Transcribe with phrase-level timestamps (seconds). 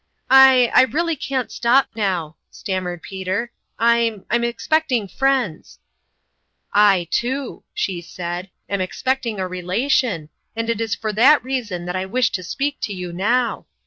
[0.47, 5.77] "I I really can't stop now," stammered Peter." I I'm expecting friends!""
[6.73, 11.95] I, too," she said," am expecting a relation, and it is for that reason that
[11.95, 13.67] I wish to speak to you now.